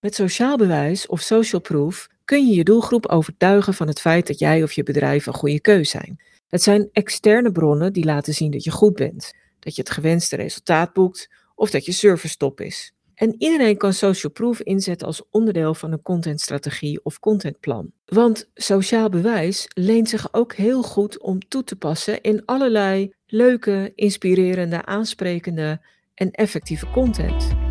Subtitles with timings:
[0.00, 4.38] Met sociaal bewijs of social proof kun je je doelgroep overtuigen van het feit dat
[4.38, 6.20] jij of je bedrijf een goede keus zijn.
[6.48, 10.36] Het zijn externe bronnen die laten zien dat je goed bent, dat je het gewenste
[10.36, 12.92] resultaat boekt of dat je service top is.
[13.14, 17.92] En iedereen kan social proof inzetten als onderdeel van een contentstrategie of contentplan.
[18.04, 23.92] Want sociaal bewijs leent zich ook heel goed om toe te passen in allerlei leuke,
[23.94, 25.80] inspirerende, aansprekende
[26.14, 27.69] en effectieve content.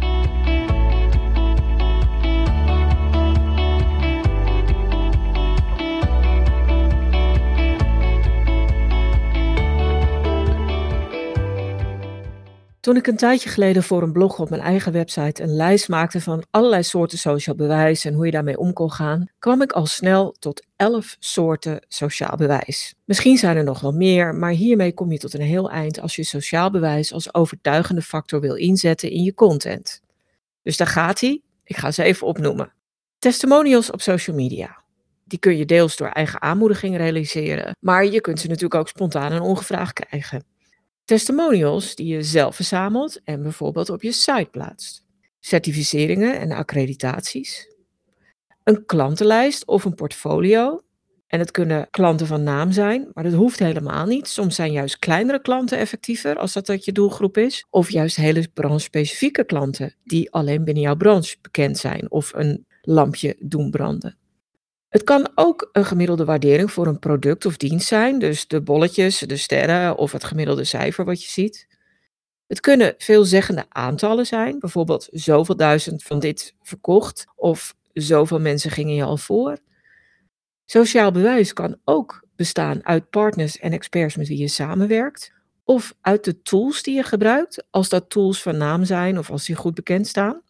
[12.90, 16.22] Toen ik een tijdje geleden voor een blog op mijn eigen website een lijst maakte
[16.22, 19.86] van allerlei soorten sociaal bewijs en hoe je daarmee om kon gaan, kwam ik al
[19.86, 22.96] snel tot 11 soorten sociaal bewijs.
[23.06, 26.16] Misschien zijn er nog wel meer, maar hiermee kom je tot een heel eind als
[26.16, 30.02] je sociaal bewijs als overtuigende factor wil inzetten in je content.
[30.64, 31.42] Dus daar gaat hij.
[31.64, 32.74] Ik ga ze even opnoemen.
[33.20, 34.84] Testimonials op social media.
[35.26, 39.32] Die kun je deels door eigen aanmoediging realiseren, maar je kunt ze natuurlijk ook spontaan
[39.32, 40.49] en ongevraagd krijgen.
[41.10, 45.04] Testimonials die je zelf verzamelt en bijvoorbeeld op je site plaatst.
[45.40, 47.68] Certificeringen en accreditaties.
[48.64, 50.82] Een klantenlijst of een portfolio.
[51.28, 54.28] En het kunnen klanten van naam zijn, maar dat hoeft helemaal niet.
[54.28, 57.66] Soms zijn juist kleinere klanten effectiever als dat, dat je doelgroep is.
[57.70, 63.36] Of juist hele branche-specifieke klanten die alleen binnen jouw branche bekend zijn of een lampje
[63.40, 64.18] doen branden.
[64.90, 69.20] Het kan ook een gemiddelde waardering voor een product of dienst zijn, dus de bolletjes,
[69.20, 71.68] de sterren of het gemiddelde cijfer wat je ziet.
[72.48, 78.96] Het kunnen veelzeggende aantallen zijn, bijvoorbeeld zoveel duizend van dit verkocht of zoveel mensen gingen
[78.96, 79.58] je al voor.
[80.66, 86.24] Sociaal bewijs kan ook bestaan uit partners en experts met wie je samenwerkt, of uit
[86.24, 89.74] de tools die je gebruikt, als dat tools van naam zijn of als die goed
[89.74, 90.42] bekend staan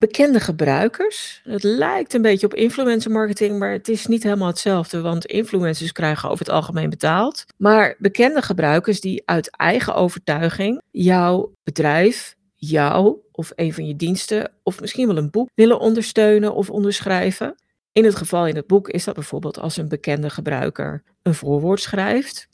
[0.00, 1.40] bekende gebruikers.
[1.44, 5.92] Het lijkt een beetje op influencer marketing, maar het is niet helemaal hetzelfde, want influencers
[5.92, 7.44] krijgen over het algemeen betaald.
[7.56, 14.52] Maar bekende gebruikers die uit eigen overtuiging jouw bedrijf, jou of een van je diensten
[14.62, 17.54] of misschien wel een boek willen ondersteunen of onderschrijven.
[17.92, 21.80] In het geval in het boek is dat bijvoorbeeld als een bekende gebruiker een voorwoord
[21.80, 22.48] schrijft.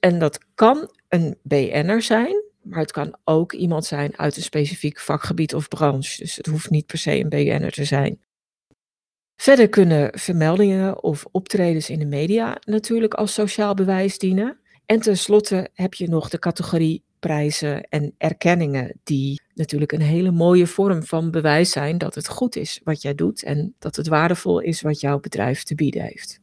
[0.00, 5.00] En dat kan een BN'er zijn, maar het kan ook iemand zijn uit een specifiek
[5.00, 6.22] vakgebied of branche.
[6.22, 8.20] Dus het hoeft niet per se een BN'er te zijn.
[9.36, 14.58] Verder kunnen vermeldingen of optredens in de media natuurlijk als sociaal bewijs dienen.
[14.86, 20.66] En tenslotte heb je nog de categorie prijzen en erkenningen, die natuurlijk een hele mooie
[20.66, 24.60] vorm van bewijs zijn dat het goed is wat jij doet en dat het waardevol
[24.60, 26.40] is wat jouw bedrijf te bieden heeft.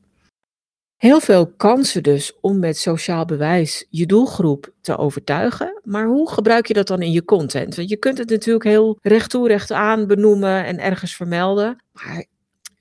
[1.03, 5.81] Heel veel kansen dus om met sociaal bewijs je doelgroep te overtuigen.
[5.84, 7.75] Maar hoe gebruik je dat dan in je content?
[7.75, 11.84] Want je kunt het natuurlijk heel recht toe, recht aan benoemen en ergens vermelden.
[11.91, 12.28] Maar het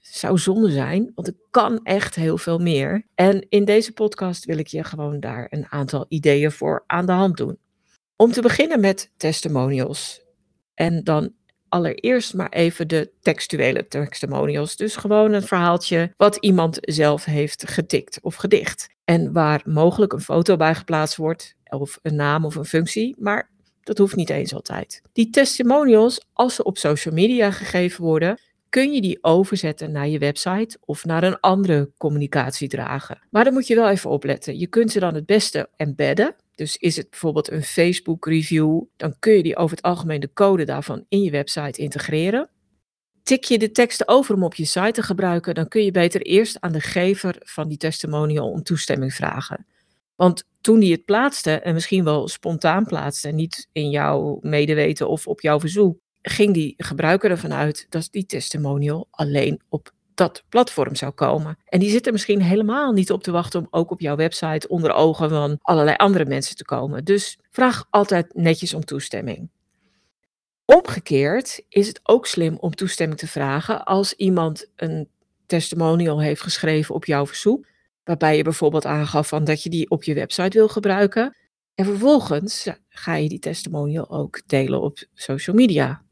[0.00, 3.06] zou zonde zijn, want het kan echt heel veel meer.
[3.15, 7.12] En in deze podcast wil ik je gewoon daar een aantal ideeën voor aan de
[7.12, 7.59] hand doen.
[8.16, 10.22] Om te beginnen met testimonials.
[10.75, 11.33] En dan
[11.72, 14.77] allereerst maar even de textuele testimonials.
[14.77, 18.88] Dus gewoon een verhaaltje wat iemand zelf heeft getikt of gedicht.
[19.05, 23.50] En waar mogelijk een foto bij geplaatst wordt, of een naam of een functie, maar
[23.83, 25.03] dat hoeft niet eens altijd.
[25.12, 30.19] Die testimonials, als ze op social media gegeven worden, kun je die overzetten naar je
[30.19, 33.22] website of naar een andere communicatiedrager.
[33.31, 34.59] Maar dan moet je wel even opletten.
[34.59, 36.34] Je kunt ze dan het beste embedden.
[36.55, 40.33] Dus is het bijvoorbeeld een Facebook review, dan kun je die over het algemeen de
[40.33, 42.51] code daarvan in je website integreren.
[43.23, 46.23] Tik je de teksten over om op je site te gebruiken, dan kun je beter
[46.23, 49.67] eerst aan de gever van die testimonial om toestemming vragen.
[50.15, 55.27] Want toen die het plaatste, en misschien wel spontaan plaatste, niet in jouw medeweten of
[55.27, 60.95] op jouw verzoek, ging die gebruiker ervan uit dat die testimonial alleen op dat platform
[60.95, 61.59] zou komen.
[61.65, 64.69] En die zit er misschien helemaal niet op te wachten om ook op jouw website
[64.69, 67.05] onder ogen van allerlei andere mensen te komen.
[67.05, 69.51] Dus vraag altijd netjes om toestemming.
[70.65, 75.09] Omgekeerd is het ook slim om toestemming te vragen als iemand een
[75.47, 77.66] testimonial heeft geschreven op jouw verzoek,
[78.04, 81.36] waarbij je bijvoorbeeld aangaf van dat je die op je website wil gebruiken.
[81.75, 86.03] En vervolgens ga je die testimonial ook delen op social media.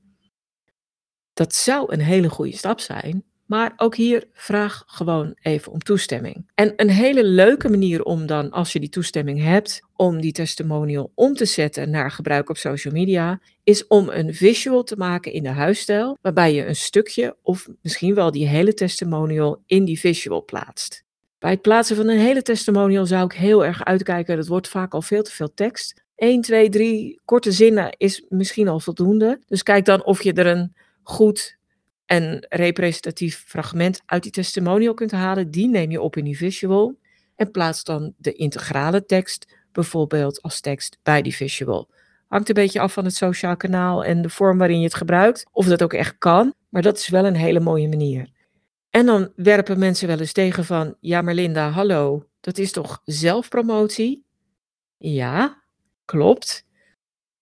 [1.33, 6.51] Dat zou een hele goede stap zijn, maar ook hier vraag gewoon even om toestemming.
[6.55, 11.13] En een hele leuke manier om dan, als je die toestemming hebt, om die testimonial
[11.15, 15.43] om te zetten naar gebruik op social media, is om een visual te maken in
[15.43, 20.45] de huisstijl, waarbij je een stukje of misschien wel die hele testimonial in die visual
[20.45, 21.05] plaatst.
[21.39, 24.37] Bij het plaatsen van een hele testimonial zou ik heel erg uitkijken.
[24.37, 26.03] Dat wordt vaak al veel te veel tekst.
[26.17, 29.41] 1, 2, 3 korte zinnen is misschien al voldoende.
[29.47, 31.59] Dus kijk dan of je er een goed
[32.11, 36.99] een representatief fragment uit die testimonial kunt halen, die neem je op in die visual
[37.37, 41.89] en plaats dan de integrale tekst bijvoorbeeld als tekst bij die visual.
[42.29, 45.47] Hangt een beetje af van het sociaal kanaal en de vorm waarin je het gebruikt,
[45.53, 48.31] of dat ook echt kan, maar dat is wel een hele mooie manier.
[48.91, 53.01] En dan werpen mensen wel eens tegen van, ja maar Linda, hallo, dat is toch
[53.05, 54.25] zelfpromotie?
[54.97, 55.63] Ja,
[56.05, 56.67] klopt.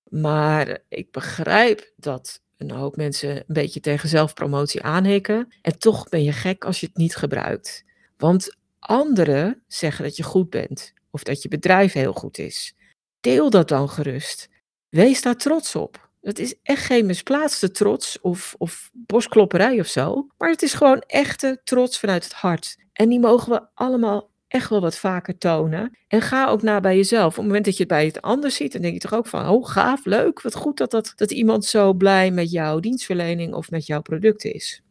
[0.08, 5.48] Maar ik begrijp dat een hoop mensen een beetje tegen zelfpromotie aanhikken.
[5.62, 7.84] En toch ben je gek als je het niet gebruikt.
[8.16, 12.74] Want anderen zeggen dat je goed bent of dat je bedrijf heel goed is.
[13.20, 14.48] Deel dat dan gerust.
[14.88, 16.10] Wees daar trots op.
[16.20, 20.26] Het is echt geen misplaatste trots of, of bosklopperij of zo.
[20.38, 22.76] Maar het is gewoon echte trots vanuit het hart.
[22.92, 25.98] En die mogen we allemaal echt wel wat vaker tonen.
[26.08, 27.26] En ga ook na bij jezelf.
[27.26, 29.26] Op het moment dat je het bij het ander ziet, dan denk je toch ook
[29.26, 33.54] van, oh gaaf, leuk, wat goed dat, dat, dat iemand zo blij met jouw dienstverlening
[33.54, 34.82] of met jouw product is.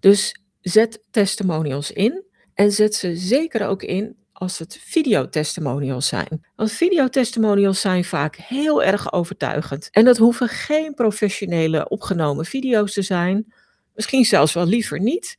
[0.00, 2.24] Dus zet testimonials in
[2.54, 6.46] en zet ze zeker ook in als het videotestimonials zijn.
[6.56, 9.88] Want videotestimonials zijn vaak heel erg overtuigend.
[9.90, 13.52] En dat hoeven geen professionele opgenomen video's te zijn.
[13.94, 15.36] Misschien zelfs wel liever niet.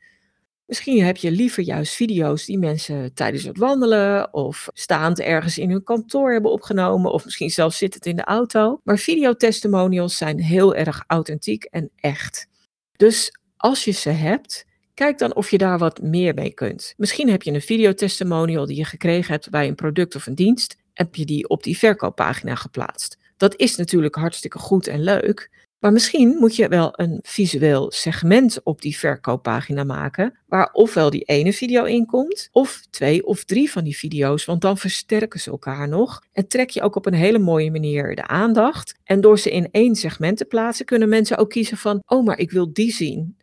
[0.66, 5.70] Misschien heb je liever juist video's die mensen tijdens het wandelen of staand ergens in
[5.70, 8.80] hun kantoor hebben opgenomen, of misschien zelfs zittend in de auto.
[8.84, 12.48] Maar videotestimonials zijn heel erg authentiek en echt.
[12.96, 16.94] Dus als je ze hebt, kijk dan of je daar wat meer mee kunt.
[16.98, 20.78] Misschien heb je een videotestimonial die je gekregen hebt bij een product of een dienst,
[20.94, 23.18] heb je die op die verkooppagina geplaatst.
[23.38, 25.50] Dat is natuurlijk hartstikke goed en leuk,
[25.86, 31.24] maar misschien moet je wel een visueel segment op die verkooppagina maken, waar ofwel die
[31.24, 35.52] ene video in komt, of twee of drie van die video's, want dan versterken ze
[35.52, 36.22] elkaar nog.
[36.32, 38.96] En trek je ook op een hele mooie manier de aandacht.
[39.04, 42.40] En door ze in één segment te plaatsen, kunnen mensen ook kiezen van, oh, maar
[42.40, 43.38] ik wil die zien.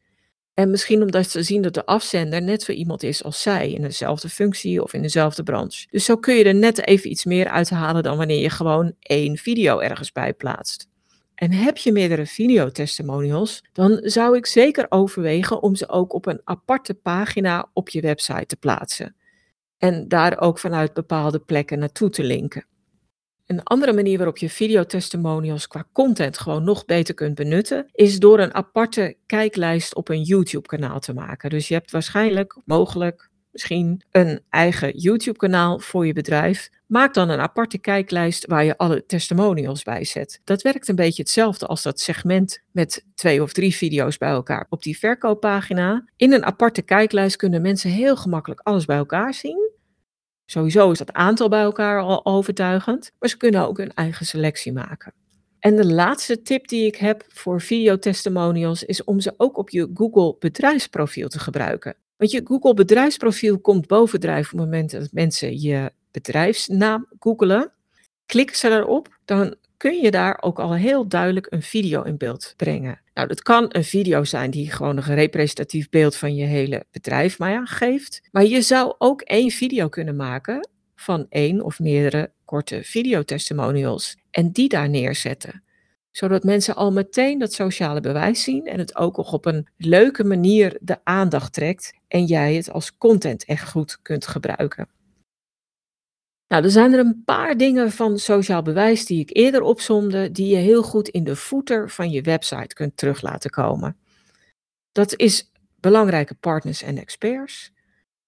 [0.54, 3.82] En misschien omdat ze zien dat de afzender net zo iemand is als zij, in
[3.82, 5.86] dezelfde functie of in dezelfde branche.
[5.90, 9.36] Dus zo kun je er net even iets meer uithalen dan wanneer je gewoon één
[9.36, 10.90] video ergens bij plaatst.
[11.34, 16.40] En heb je meerdere videotestimonials, dan zou ik zeker overwegen om ze ook op een
[16.44, 19.16] aparte pagina op je website te plaatsen.
[19.78, 22.66] En daar ook vanuit bepaalde plekken naartoe te linken.
[23.46, 28.38] Een andere manier waarop je videotestimonials qua content gewoon nog beter kunt benutten, is door
[28.38, 31.50] een aparte kijklijst op een YouTube-kanaal te maken.
[31.50, 36.70] Dus je hebt waarschijnlijk, mogelijk, misschien een eigen YouTube-kanaal voor je bedrijf.
[36.86, 40.40] Maak dan een aparte kijklijst waar je alle testimonials bij zet.
[40.44, 44.66] Dat werkt een beetje hetzelfde als dat segment met twee of drie video's bij elkaar
[44.68, 46.04] op die verkooppagina.
[46.16, 49.70] In een aparte kijklijst kunnen mensen heel gemakkelijk alles bij elkaar zien.
[50.46, 54.72] Sowieso is dat aantal bij elkaar al overtuigend, maar ze kunnen ook hun eigen selectie
[54.72, 55.12] maken.
[55.58, 59.90] En de laatste tip die ik heb voor videotestimonials is om ze ook op je
[59.94, 61.96] Google bedrijfsprofiel te gebruiken.
[62.22, 67.72] Want je Google bedrijfsprofiel komt bovendrijven op het moment dat mensen je bedrijfsnaam googelen.
[68.26, 72.54] Klikken ze daarop, dan kun je daar ook al heel duidelijk een video in beeld
[72.56, 73.00] brengen.
[73.14, 77.38] Nou, dat kan een video zijn die gewoon een representatief beeld van je hele bedrijf
[77.38, 78.28] maar ja, geeft.
[78.32, 84.50] Maar je zou ook één video kunnen maken van één of meerdere korte videotestimonials en
[84.50, 85.62] die daar neerzetten
[86.12, 90.24] zodat mensen al meteen dat sociale bewijs zien en het ook nog op een leuke
[90.24, 94.88] manier de aandacht trekt en jij het als content echt goed kunt gebruiken.
[96.48, 100.46] Nou, er zijn er een paar dingen van sociaal bewijs die ik eerder opzomde, die
[100.46, 103.96] je heel goed in de footer van je website kunt terug laten komen.
[104.92, 105.50] Dat is
[105.80, 107.72] belangrijke partners en experts,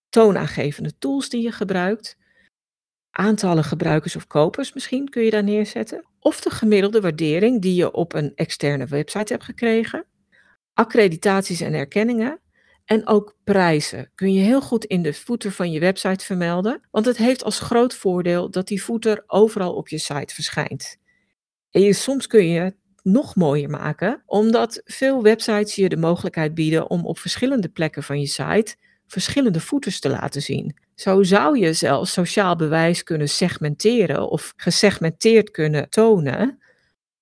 [0.09, 2.17] toonaangevende tools die je gebruikt,
[3.17, 6.05] aantallen gebruikers of kopers misschien kun je daar neerzetten.
[6.21, 10.07] Of de gemiddelde waardering die je op een externe website hebt gekregen.
[10.73, 12.39] Accreditaties en erkenningen.
[12.85, 17.07] En ook prijzen kun je heel goed in de footer van je website vermelden, want
[17.07, 20.97] het heeft als groot voordeel dat die footer overal op je site verschijnt.
[21.71, 26.91] En soms kun je het nog mooier maken, omdat veel websites je de mogelijkheid bieden
[26.91, 28.77] om op verschillende plekken van je site
[29.07, 30.77] verschillende footers te laten zien.
[30.95, 36.59] Zo zou je zelfs sociaal bewijs kunnen segmenteren of gesegmenteerd kunnen tonen,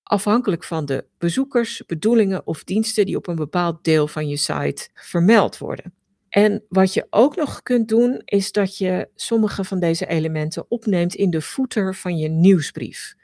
[0.03, 4.89] afhankelijk van de bezoekers, bedoelingen of diensten die op een bepaald deel van je site
[4.95, 5.95] vermeld worden.
[6.29, 11.15] En wat je ook nog kunt doen, is dat je sommige van deze elementen opneemt
[11.15, 13.15] in de footer van je nieuwsbrief.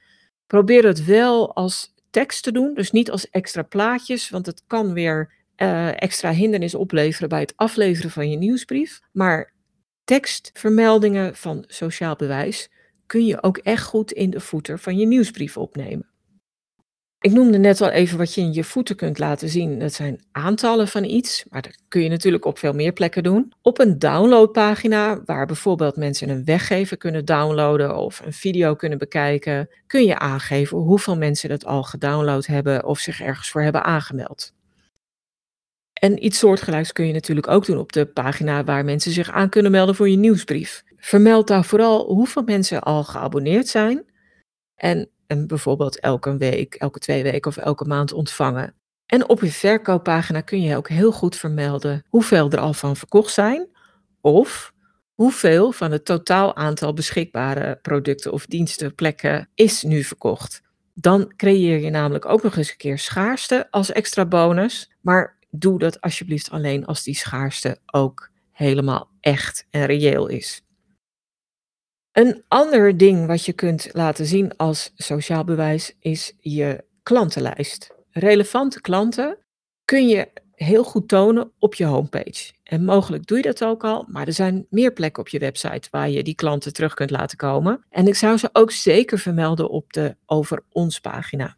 [0.47, 4.93] Probeer het wel als tekst te doen, dus niet als extra plaatjes, want het kan
[4.93, 9.01] weer uh, extra hindernis opleveren bij het afleveren van je nieuwsbrief.
[9.13, 9.53] Maar
[10.05, 12.69] tekstvermeldingen van sociaal bewijs
[13.07, 16.07] kun je ook echt goed in de footer van je nieuwsbrief opnemen.
[17.21, 19.79] Ik noemde net al even wat je in je voeten kunt laten zien.
[19.79, 23.53] Dat zijn aantallen van iets, maar dat kun je natuurlijk op veel meer plekken doen.
[23.63, 29.69] Op een downloadpagina, waar bijvoorbeeld mensen een weggever kunnen downloaden of een video kunnen bekijken,
[29.87, 34.53] kun je aangeven hoeveel mensen dat al gedownload hebben of zich ergens voor hebben aangemeld.
[35.99, 39.49] En iets soortgelijks kun je natuurlijk ook doen op de pagina waar mensen zich aan
[39.49, 40.85] kunnen melden voor je nieuwsbrief.
[40.97, 44.05] Vermeld daar vooral hoeveel mensen al geabonneerd zijn
[44.75, 48.75] en, en bijvoorbeeld elke week, elke twee weken of elke maand ontvangen.
[49.07, 53.33] En op je verkooppagina kun je ook heel goed vermelden hoeveel er al van verkocht
[53.33, 53.69] zijn
[54.21, 54.73] of
[55.15, 60.63] hoeveel van het totaal aantal beschikbare producten of diensten plekken is nu verkocht.
[60.95, 65.79] Dan creëer je namelijk ook nog eens een keer schaarste als extra bonus, maar doe
[65.79, 70.63] dat alsjeblieft alleen als die schaarste ook helemaal echt en reëel is.
[72.13, 77.95] Een ander ding wat je kunt laten zien als sociaal bewijs is je klantenlijst.
[78.11, 79.39] Relevante klanten
[79.85, 82.53] kun je heel goed tonen op je homepage.
[82.63, 85.89] En mogelijk doe je dat ook al, maar er zijn meer plekken op je website
[85.91, 87.85] waar je die klanten terug kunt laten komen.
[87.91, 91.57] En ik zou ze ook zeker vermelden op de Over ons pagina.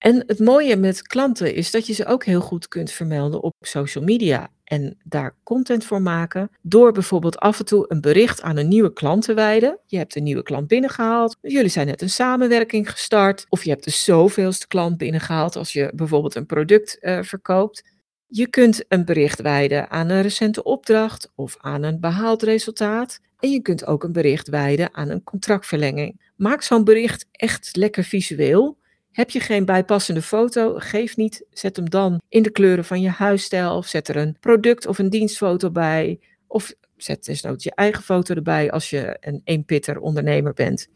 [0.00, 3.54] En het mooie met klanten is dat je ze ook heel goed kunt vermelden op
[3.60, 6.50] social media en daar content voor maken.
[6.62, 9.78] Door bijvoorbeeld af en toe een bericht aan een nieuwe klant te wijden.
[9.86, 11.36] Je hebt een nieuwe klant binnengehaald.
[11.40, 13.46] Jullie zijn net een samenwerking gestart.
[13.48, 17.84] Of je hebt de zoveelste klant binnengehaald als je bijvoorbeeld een product uh, verkoopt.
[18.26, 23.20] Je kunt een bericht wijden aan een recente opdracht of aan een behaald resultaat.
[23.38, 26.32] En je kunt ook een bericht wijden aan een contractverlenging.
[26.36, 28.78] Maak zo'n bericht echt lekker visueel.
[29.10, 30.74] Heb je geen bijpassende foto?
[30.76, 31.44] Geef niet.
[31.50, 33.76] Zet hem dan in de kleuren van je huisstijl.
[33.76, 36.20] Of zet er een product of een dienstfoto bij.
[36.46, 40.88] Of zet desnoods je eigen foto erbij als je een eenpitter ondernemer bent.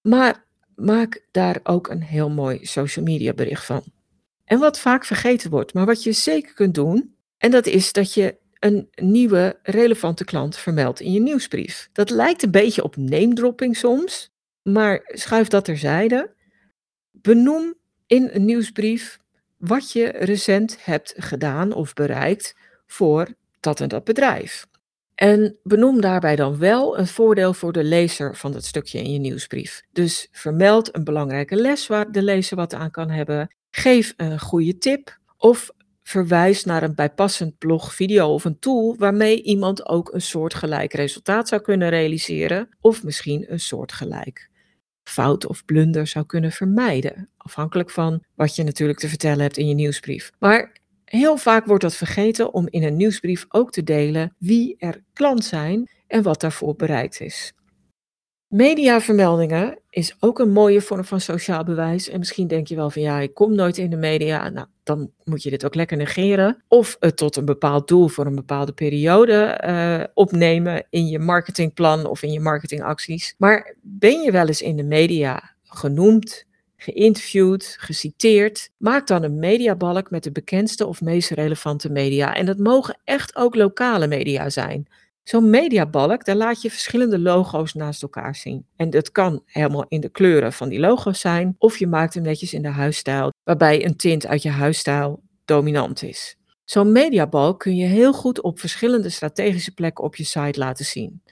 [0.00, 3.84] Maar maak daar ook een heel mooi social media bericht van.
[4.44, 8.14] En wat vaak vergeten wordt, maar wat je zeker kunt doen, en dat is dat
[8.14, 11.88] je een nieuwe relevante klant vermeldt in je nieuwsbrief.
[11.92, 14.30] Dat lijkt een beetje op name dropping soms,
[14.62, 16.34] maar schuif dat terzijde.
[17.26, 17.74] Benoem
[18.06, 19.18] in een nieuwsbrief
[19.56, 22.56] wat je recent hebt gedaan of bereikt
[22.86, 23.28] voor
[23.60, 24.66] dat en dat bedrijf.
[25.14, 29.18] En benoem daarbij dan wel een voordeel voor de lezer van dat stukje in je
[29.18, 29.82] nieuwsbrief.
[29.92, 33.54] Dus vermeld een belangrijke les waar de lezer wat aan kan hebben.
[33.70, 35.70] Geef een goede tip of
[36.02, 41.48] verwijs naar een bijpassend blog, video of een tool waarmee iemand ook een soortgelijk resultaat
[41.48, 44.50] zou kunnen realiseren of misschien een soortgelijk
[45.08, 47.28] fout of blunder zou kunnen vermijden.
[47.36, 50.32] Afhankelijk van wat je natuurlijk te vertellen hebt in je nieuwsbrief.
[50.38, 50.72] Maar
[51.04, 55.44] heel vaak wordt dat vergeten om in een nieuwsbrief ook te delen wie er klant
[55.44, 57.52] zijn en wat daarvoor bereikt is.
[58.48, 62.08] Mediavermeldingen is ook een mooie vorm van sociaal bewijs.
[62.08, 64.48] En misschien denk je wel van ja, ik kom nooit in de media.
[64.48, 66.62] Nou, dan moet je dit ook lekker negeren.
[66.68, 72.06] Of het tot een bepaald doel voor een bepaalde periode uh, opnemen in je marketingplan
[72.06, 73.34] of in je marketingacties.
[73.38, 76.44] Maar ben je wel eens in de media genoemd,
[76.76, 78.70] geïnterviewd, geciteerd?
[78.76, 82.34] Maak dan een mediabalk met de bekendste of meest relevante media.
[82.34, 84.86] En dat mogen echt ook lokale media zijn.
[85.28, 88.66] Zo'n mediabalk, daar laat je verschillende logo's naast elkaar zien.
[88.76, 92.22] En dat kan helemaal in de kleuren van die logo's zijn, of je maakt hem
[92.22, 96.36] netjes in de huisstijl, waarbij een tint uit je huisstijl dominant is.
[96.64, 101.22] Zo'n mediabalk kun je heel goed op verschillende strategische plekken op je site laten zien.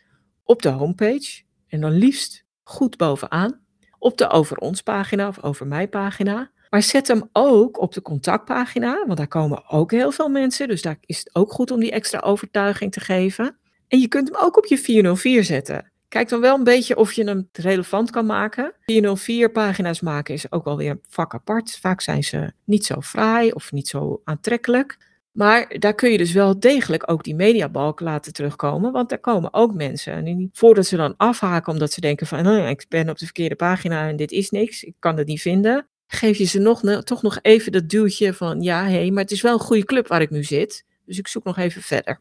[0.44, 3.60] Op de homepage, en dan liefst goed bovenaan,
[3.98, 6.50] op de Over ons pagina of Over mij pagina.
[6.70, 10.82] Maar zet hem ook op de contactpagina, want daar komen ook heel veel mensen, dus
[10.82, 13.58] daar is het ook goed om die extra overtuiging te geven.
[13.94, 15.90] En je kunt hem ook op je 404 zetten.
[16.08, 18.72] Kijk dan wel een beetje of je hem relevant kan maken.
[18.86, 21.78] 404 pagina's maken is ook wel weer vak apart.
[21.80, 24.98] Vaak zijn ze niet zo fraai of niet zo aantrekkelijk.
[25.32, 28.92] Maar daar kun je dus wel degelijk ook die mediabalk laten terugkomen.
[28.92, 30.12] Want daar komen ook mensen.
[30.12, 32.42] En voordat ze dan afhaken omdat ze denken van...
[32.42, 34.82] Nou ik ben op de verkeerde pagina en dit is niks.
[34.82, 35.86] Ik kan het niet vinden.
[36.06, 38.60] Geef je ze nog, toch nog even dat duwtje van...
[38.60, 40.84] Ja, hé, hey, maar het is wel een goede club waar ik nu zit.
[41.06, 42.20] Dus ik zoek nog even verder.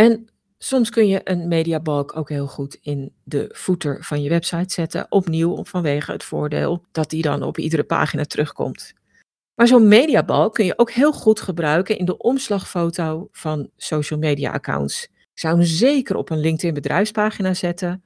[0.00, 0.28] En
[0.58, 5.06] soms kun je een mediabalk ook heel goed in de footer van je website zetten.
[5.08, 8.94] Opnieuw vanwege het voordeel dat die dan op iedere pagina terugkomt.
[9.54, 14.50] Maar zo'n mediabalk kun je ook heel goed gebruiken in de omslagfoto van social media
[14.50, 15.04] accounts.
[15.04, 18.04] Ik zou hem zeker op een LinkedIn bedrijfspagina zetten.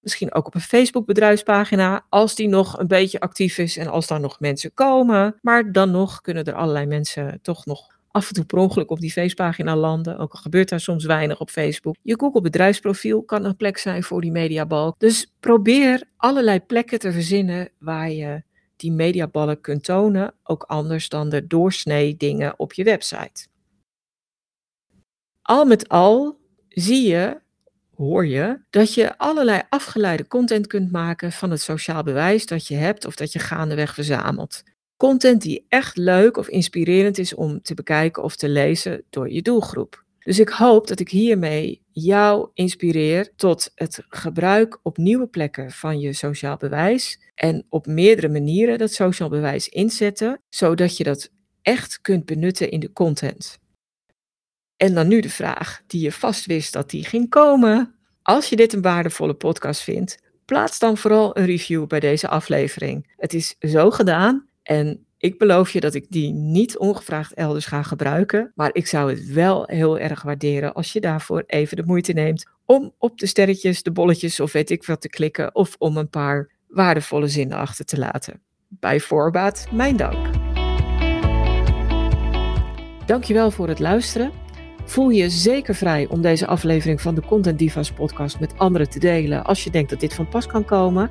[0.00, 4.06] Misschien ook op een Facebook bedrijfspagina, als die nog een beetje actief is en als
[4.06, 5.38] daar nog mensen komen.
[5.42, 9.00] Maar dan nog kunnen er allerlei mensen toch nog af en toe per ongeluk op
[9.00, 10.18] die feestpagina landen.
[10.18, 11.96] Ook al gebeurt daar soms weinig op Facebook.
[12.02, 14.98] Je Google bedrijfsprofiel kan een plek zijn voor die mediabalk.
[14.98, 18.42] Dus probeer allerlei plekken te verzinnen waar je
[18.76, 23.46] die mediaballen kunt tonen, ook anders dan de doorsnee dingen op je website.
[25.42, 27.40] Al met al zie je,
[27.94, 32.74] hoor je, dat je allerlei afgeleide content kunt maken van het sociaal bewijs dat je
[32.74, 34.62] hebt of dat je gaandeweg verzamelt.
[34.96, 39.42] Content die echt leuk of inspirerend is om te bekijken of te lezen door je
[39.42, 40.04] doelgroep.
[40.18, 46.00] Dus ik hoop dat ik hiermee jou inspireer tot het gebruik op nieuwe plekken van
[46.00, 51.30] je sociaal bewijs en op meerdere manieren dat sociaal bewijs inzetten, zodat je dat
[51.62, 53.58] echt kunt benutten in de content.
[54.76, 57.94] En dan nu de vraag die je vast wist dat die ging komen.
[58.22, 63.12] Als je dit een waardevolle podcast vindt, plaats dan vooral een review bij deze aflevering.
[63.16, 67.82] Het is zo gedaan en ik beloof je dat ik die niet ongevraagd elders ga
[67.82, 72.12] gebruiken, maar ik zou het wel heel erg waarderen als je daarvoor even de moeite
[72.12, 75.96] neemt om op de sterretjes, de bolletjes of weet ik wat te klikken of om
[75.96, 78.40] een paar waardevolle zinnen achter te laten.
[78.68, 80.26] Bij voorbaat mijn dank.
[83.06, 84.32] Dankjewel voor het luisteren.
[84.84, 88.98] Voel je zeker vrij om deze aflevering van de Content Divas podcast met anderen te
[88.98, 91.10] delen als je denkt dat dit van pas kan komen.